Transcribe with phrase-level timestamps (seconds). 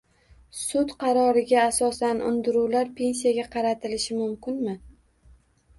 [0.59, 4.77] Sud qaroriga asosan undiruvlar pensiyaga qaratilishi mumkinmi?